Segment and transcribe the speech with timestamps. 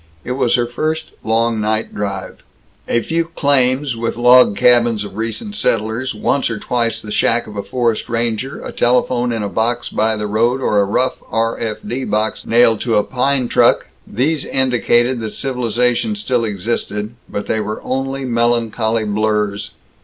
[0.23, 2.37] It was her first long night drive.
[2.87, 7.55] A few claims, with log cabins of recent settlers, once or twice the shack of
[7.55, 11.55] a forest ranger, a telephone in a box by the road or a rough R.
[11.59, 11.77] F.
[11.85, 12.03] D.
[12.03, 17.79] box nailed to a pine trunk, these indicated that civilization still existed, but they were
[17.83, 19.69] only melancholy blurs.